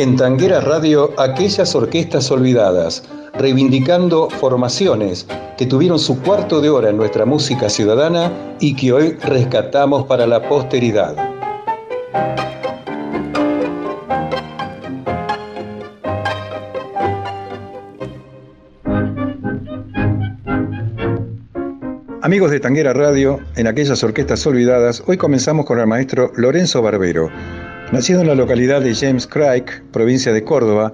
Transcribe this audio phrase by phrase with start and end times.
[0.00, 3.02] En Tanguera Radio, aquellas orquestas olvidadas,
[3.34, 5.26] reivindicando formaciones
[5.58, 10.26] que tuvieron su cuarto de hora en nuestra música ciudadana y que hoy rescatamos para
[10.26, 11.14] la posteridad.
[22.22, 27.28] Amigos de Tanguera Radio, en aquellas orquestas olvidadas, hoy comenzamos con el maestro Lorenzo Barbero.
[27.92, 30.92] Nacido en la localidad de James Craig, provincia de Córdoba,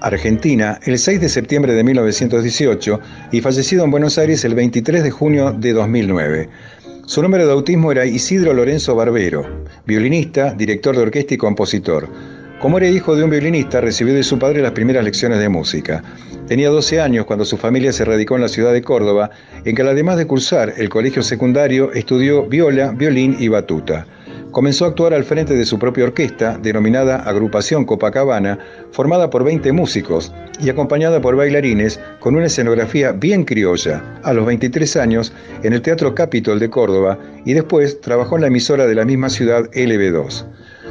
[0.00, 3.00] Argentina, el 6 de septiembre de 1918
[3.32, 6.48] y fallecido en Buenos Aires el 23 de junio de 2009.
[7.04, 12.08] Su nombre de autismo era Isidro Lorenzo Barbero, violinista, director de orquesta y compositor.
[12.62, 16.02] Como era hijo de un violinista, recibió de su padre las primeras lecciones de música.
[16.46, 19.30] Tenía 12 años cuando su familia se radicó en la ciudad de Córdoba,
[19.66, 24.06] en que además de cursar el colegio secundario, estudió viola, violín y batuta.
[24.50, 28.58] Comenzó a actuar al frente de su propia orquesta, denominada Agrupación Copacabana,
[28.92, 34.46] formada por 20 músicos y acompañada por bailarines con una escenografía bien criolla, a los
[34.46, 38.94] 23 años, en el Teatro Capitol de Córdoba y después trabajó en la emisora de
[38.94, 40.46] la misma ciudad LB2.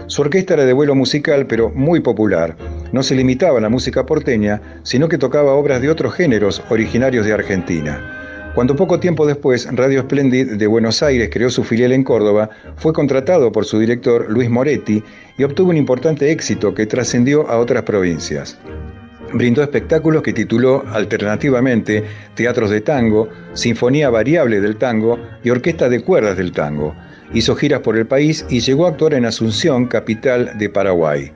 [0.06, 2.56] Su orquesta era de vuelo musical, pero muy popular.
[2.92, 7.26] No se limitaba a la música porteña, sino que tocaba obras de otros géneros originarios
[7.26, 8.17] de Argentina.
[8.58, 12.92] Cuando poco tiempo después Radio Splendid de Buenos Aires creó su filial en Córdoba, fue
[12.92, 15.04] contratado por su director Luis Moretti
[15.38, 18.58] y obtuvo un importante éxito que trascendió a otras provincias.
[19.32, 26.02] Brindó espectáculos que tituló alternativamente Teatros de Tango, Sinfonía Variable del Tango y Orquesta de
[26.02, 26.96] Cuerdas del Tango.
[27.36, 31.32] Hizo giras por el país y llegó a actuar en Asunción, capital de Paraguay.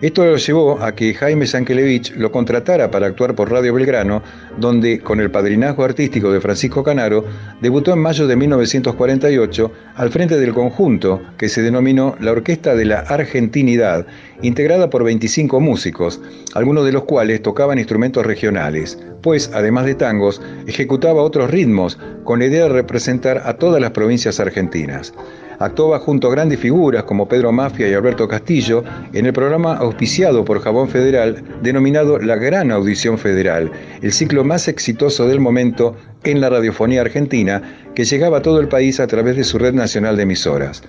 [0.00, 4.22] Esto lo llevó a que Jaime Sankelevich lo contratara para actuar por Radio Belgrano,
[4.56, 7.24] donde, con el padrinazgo artístico de Francisco Canaro,
[7.60, 12.84] debutó en mayo de 1948 al frente del conjunto que se denominó la Orquesta de
[12.84, 14.06] la Argentinidad,
[14.40, 16.20] integrada por 25 músicos,
[16.54, 22.38] algunos de los cuales tocaban instrumentos regionales, pues, además de tangos, ejecutaba otros ritmos con
[22.38, 25.12] la idea de representar a todas las provincias argentinas.
[25.60, 30.44] Actuaba junto a grandes figuras como Pedro Mafia y Alberto Castillo en el programa auspiciado
[30.44, 36.40] por Jabón Federal denominado La Gran Audición Federal, el ciclo más exitoso del momento en
[36.40, 37.62] la radiofonía argentina
[37.96, 40.82] que llegaba a todo el país a través de su red nacional de emisoras.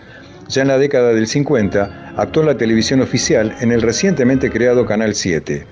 [0.49, 4.85] Ya en la década del 50 actuó en la televisión oficial en el recientemente creado
[4.85, 5.65] Canal 7.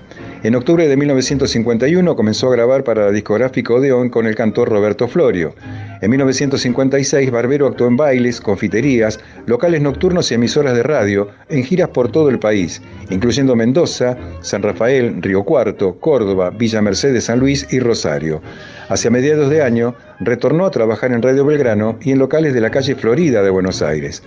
[0.44, 5.08] En octubre de 1951 comenzó a grabar para la discográfica Odeón con el cantor Roberto
[5.08, 5.54] Florio.
[6.00, 11.88] En 1956 Barbero actuó en bailes, confiterías, locales nocturnos y emisoras de radio en giras
[11.88, 17.66] por todo el país, incluyendo Mendoza, San Rafael, Río Cuarto, Córdoba, Villa Mercedes, San Luis
[17.70, 18.40] y Rosario.
[18.88, 22.70] Hacia mediados de año retornó a trabajar en Radio Belgrano y en locales de la
[22.70, 24.22] calle Florida de Buenos Aires.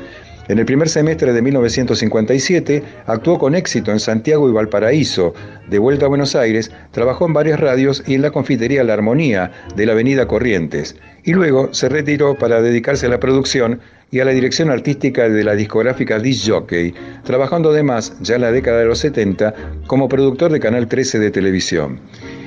[0.52, 5.34] En el primer semestre de 1957 actuó con éxito en Santiago y Valparaíso.
[5.70, 9.50] De vuelta a Buenos Aires, trabajó en varias radios y en la confitería La Armonía
[9.78, 10.98] de la Avenida Corrientes.
[11.24, 13.80] Y luego se retiró para dedicarse a la producción
[14.12, 18.52] y a la dirección artística de la discográfica Disc Jockey, trabajando además, ya en la
[18.52, 19.54] década de los 70,
[19.88, 22.02] como productor de Canal 13 de televisión.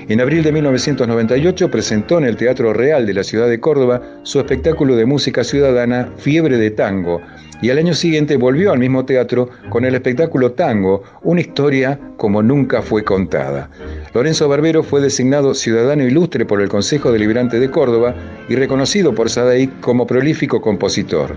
[0.07, 4.39] En abril de 1998 presentó en el Teatro Real de la ciudad de Córdoba su
[4.39, 7.23] espectáculo de música ciudadana Fiebre de Tango,
[7.63, 12.43] y al año siguiente volvió al mismo teatro con el espectáculo Tango, una historia como
[12.43, 13.71] nunca fue contada.
[14.13, 18.15] Lorenzo Barbero fue designado ciudadano ilustre por el Consejo Deliberante de Córdoba
[18.51, 21.35] y reconocido por SADAIC como prolífico compositor.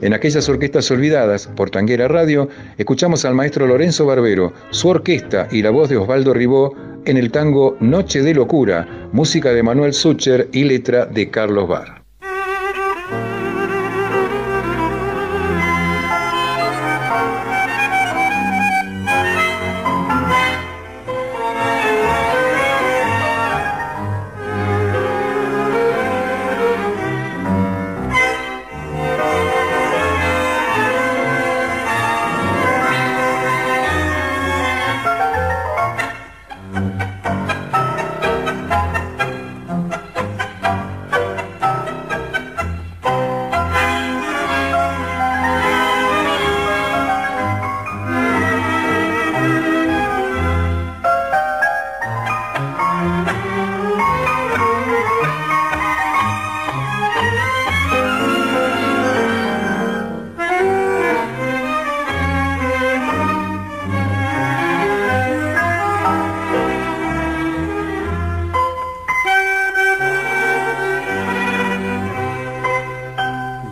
[0.00, 2.48] En aquellas orquestas olvidadas por Tanguera Radio,
[2.78, 7.30] escuchamos al maestro Lorenzo Barbero, su orquesta y la voz de Osvaldo Ribó en el
[7.30, 12.05] tango Noche de Locura, música de Manuel Sucher y letra de Carlos Barr.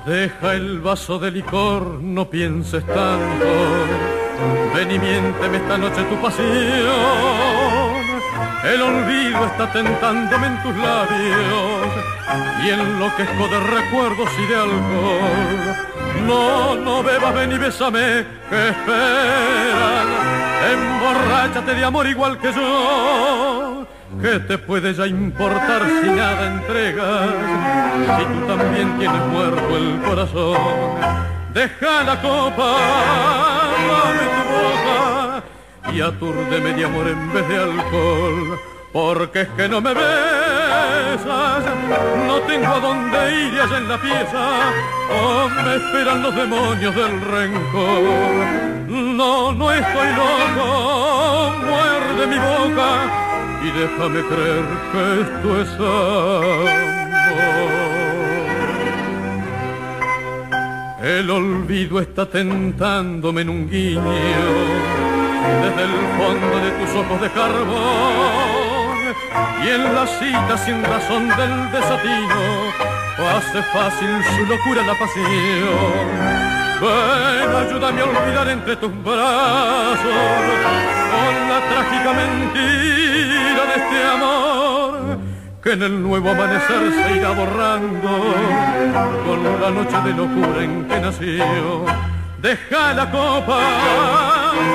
[0.07, 3.45] Deja el vaso de licor, no pienses tanto
[4.75, 6.47] ven y miénteme esta noche tu pasión.
[8.65, 11.89] El olvido está tentándome en tus labios
[12.65, 15.77] y enloquezco de recuerdos y de alcohol.
[16.27, 20.09] No, no bebas, ven y bésame, que esperan.
[20.73, 23.54] Emborráchate de amor igual que yo.
[24.25, 27.29] ¿Qué te puede ya importar si nada entregas?
[28.17, 30.57] Si tú también tienes muerto el corazón.
[31.53, 32.75] Deja la copa,
[33.91, 38.61] dame tu boca y atúrdeme de amor en vez de alcohol.
[38.95, 41.65] Porque es que no me besas,
[42.27, 44.73] no tengo a dónde ir allá en la pieza,
[45.21, 48.47] o me esperan los demonios del rencor.
[48.89, 53.24] No, no estoy loco, muerde mi boca
[53.67, 56.95] y déjame creer que esto es amor.
[61.03, 64.03] El olvido está tentándome en un guiño
[65.63, 68.75] desde el fondo de tus ojos de carbón
[69.65, 72.95] y en la cita sin razón del desatino
[73.37, 76.64] hace fácil su locura la pasión.
[76.81, 80.05] Ven, ayúdame a olvidar entre tus brazos
[81.13, 85.19] con la trágica mentira de este amor
[85.63, 88.11] que en el nuevo amanecer se irá borrando
[89.25, 91.85] con la noche de locura en que nació.
[92.43, 93.61] Deja la copa,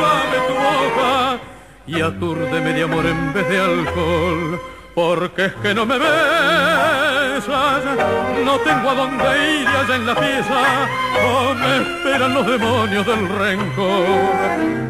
[0.01, 1.38] dame tu boca
[1.86, 4.60] y atúrdeme de amor en vez de alcohol.
[4.95, 7.83] Porque es que no me besas,
[8.44, 10.88] no tengo a dónde ir allá en la pieza,
[11.25, 14.07] o me esperan los demonios del rencor.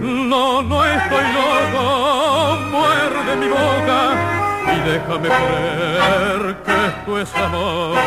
[0.01, 4.39] No, no estoy loco, muerde mi boca
[4.73, 7.97] y déjame creer que esto es amor.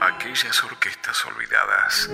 [0.00, 2.10] Aquellas orquestas olvidadas.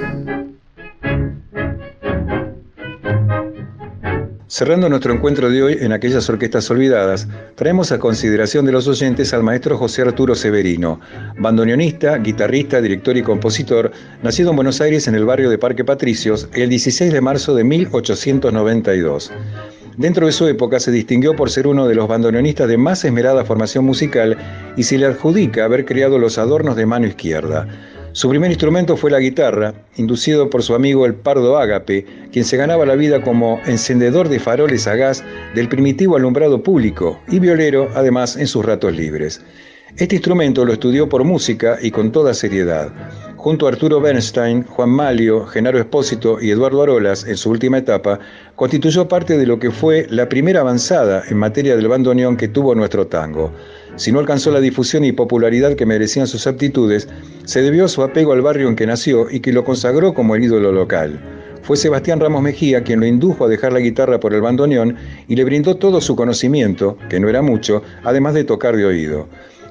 [4.50, 9.34] Cerrando nuestro encuentro de hoy en aquellas orquestas olvidadas, traemos a consideración de los oyentes
[9.34, 11.00] al maestro José Arturo Severino,
[11.38, 13.92] bandoneonista, guitarrista, director y compositor,
[14.22, 17.64] nacido en Buenos Aires en el barrio de Parque Patricios el 16 de marzo de
[17.64, 19.30] 1892.
[19.98, 23.44] Dentro de su época se distinguió por ser uno de los bandoneonistas de más esmerada
[23.44, 24.38] formación musical
[24.78, 27.68] y se le adjudica haber creado los adornos de mano izquierda.
[28.12, 32.56] Su primer instrumento fue la guitarra, inducido por su amigo el Pardo Ágape, quien se
[32.56, 35.22] ganaba la vida como encendedor de faroles a gas
[35.54, 39.42] del primitivo alumbrado público y violero, además, en sus ratos libres.
[39.98, 42.92] Este instrumento lo estudió por música y con toda seriedad.
[43.36, 48.18] Junto a Arturo Bernstein, Juan Malio, Genaro Espósito y Eduardo Arolas, en su última etapa,
[48.56, 52.74] constituyó parte de lo que fue la primera avanzada en materia del bandoneón que tuvo
[52.74, 53.52] nuestro tango.
[53.98, 57.08] Si no alcanzó la difusión y popularidad que merecían sus aptitudes,
[57.44, 60.36] se debió a su apego al barrio en que nació y que lo consagró como
[60.36, 61.20] el ídolo local.
[61.62, 64.96] Fue Sebastián Ramos Mejía quien lo indujo a dejar la guitarra por el bandoneón
[65.26, 69.28] y le brindó todo su conocimiento, que no era mucho, además de tocar de oído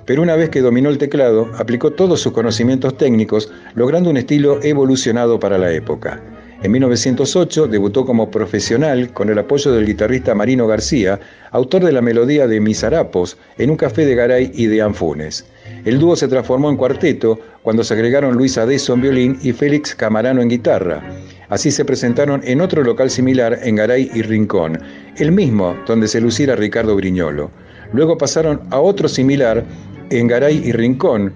[0.07, 4.63] pero una vez que dominó el teclado, aplicó todos sus conocimientos técnicos, logrando un estilo
[4.63, 6.21] evolucionado para la época.
[6.63, 11.19] En 1908 debutó como profesional con el apoyo del guitarrista Marino García,
[11.51, 15.45] autor de la melodía de Mis Harapos, en un café de Garay y de Anfunes.
[15.85, 19.93] El dúo se transformó en cuarteto cuando se agregaron Luis Adeso en violín y Félix
[19.93, 21.03] Camarano en guitarra.
[21.47, 24.79] Así se presentaron en otro local similar en Garay y Rincón,
[25.17, 27.51] el mismo donde se luciera Ricardo Briñolo.
[27.93, 29.63] Luego pasaron a otro similar
[30.09, 31.33] en Garay y Rincón,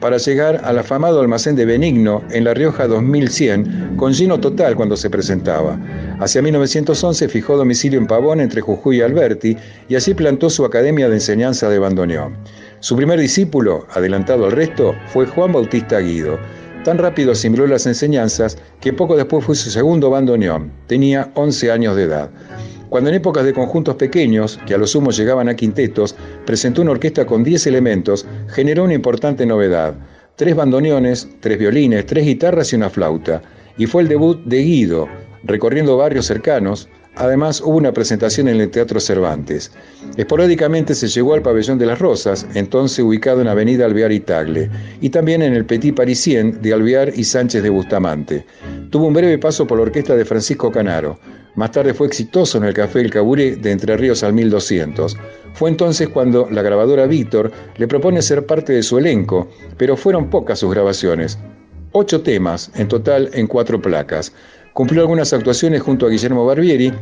[0.00, 4.96] para llegar al afamado almacén de Benigno en La Rioja 2100, con lleno total cuando
[4.96, 5.78] se presentaba.
[6.20, 9.56] Hacia 1911 fijó domicilio en Pavón entre Jujuy y Alberti
[9.88, 12.36] y así plantó su academia de enseñanza de bandoneón.
[12.80, 16.38] Su primer discípulo, adelantado al resto, fue Juan Bautista Guido.
[16.84, 20.70] Tan rápido asimiló las enseñanzas que poco después fue su segundo bandoneón.
[20.86, 22.30] Tenía 11 años de edad.
[22.88, 26.14] Cuando en épocas de conjuntos pequeños, que a lo sumo llegaban a quintetos,
[26.44, 29.94] presentó una orquesta con 10 elementos, generó una importante novedad.
[30.36, 33.42] Tres bandoneones, tres violines, tres guitarras y una flauta.
[33.76, 35.08] Y fue el debut de Guido,
[35.42, 39.72] recorriendo barrios cercanos, Además, hubo una presentación en el Teatro Cervantes.
[40.18, 44.70] Esporádicamente se llegó al Pabellón de las Rosas, entonces ubicado en Avenida Alvear y Tagle,
[45.00, 48.44] y también en el Petit Parisien de Alvear y Sánchez de Bustamante.
[48.90, 51.18] Tuvo un breve paso por la orquesta de Francisco Canaro.
[51.54, 55.16] Más tarde fue exitoso en el Café El Caburé de Entre Ríos al 1200.
[55.54, 60.28] Fue entonces cuando la grabadora Víctor le propone ser parte de su elenco, pero fueron
[60.28, 61.38] pocas sus grabaciones.
[61.92, 64.34] Ocho temas, en total en cuatro placas.
[64.76, 66.92] Cumplió algunas actuaciones junto a Guillermo Barbieri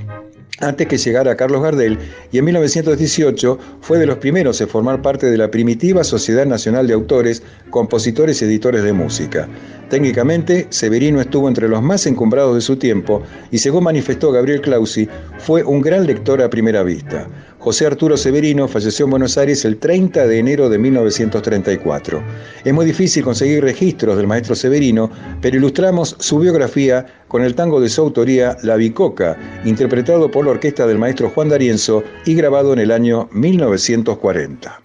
[0.60, 1.98] antes que llegara Carlos Gardel
[2.30, 6.86] y en 1918 fue de los primeros en formar parte de la primitiva Sociedad Nacional
[6.86, 9.48] de Autores, Compositores y Editores de Música.
[9.90, 15.08] Técnicamente, Severino estuvo entre los más encumbrados de su tiempo y según manifestó Gabriel Clausi,
[15.38, 17.26] fue un gran lector a primera vista.
[17.64, 22.22] José Arturo Severino falleció en Buenos Aires el 30 de enero de 1934.
[22.62, 27.80] Es muy difícil conseguir registros del maestro Severino, pero ilustramos su biografía con el tango
[27.80, 32.74] de su autoría La Bicoca, interpretado por la orquesta del maestro Juan D'Arienzo y grabado
[32.74, 34.80] en el año 1940.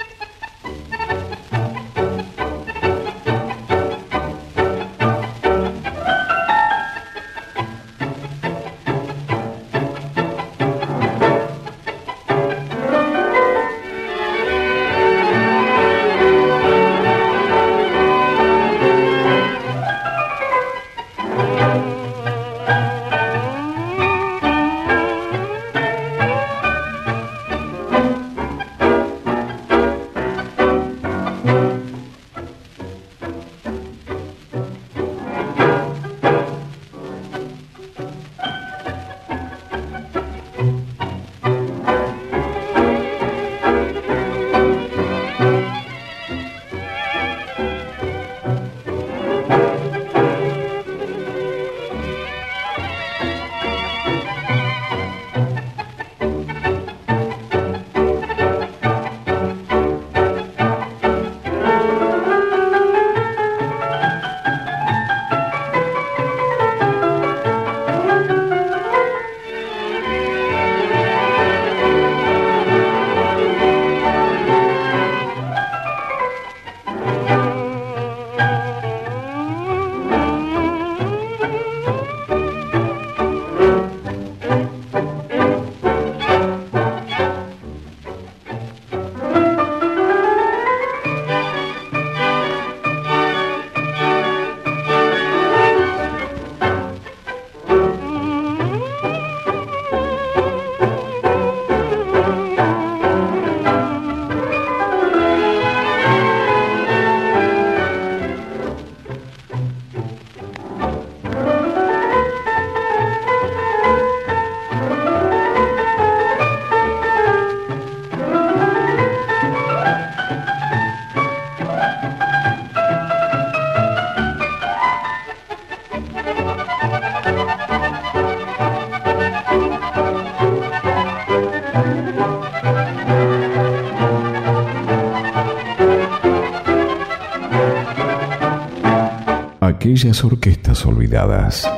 [139.99, 141.69] Aquellas orquestas olvidadas.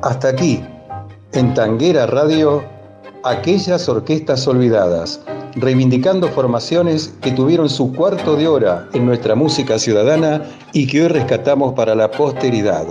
[0.00, 0.62] Hasta aquí,
[1.32, 2.62] en Tanguera Radio,
[3.24, 5.20] aquellas orquestas olvidadas,
[5.56, 11.08] reivindicando formaciones que tuvieron su cuarto de hora en nuestra música ciudadana y que hoy
[11.08, 12.86] rescatamos para la posteridad.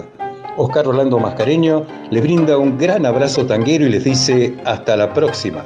[0.57, 5.63] Oscar Orlando Mascareño les brinda un gran abrazo tanguero y les dice hasta la próxima.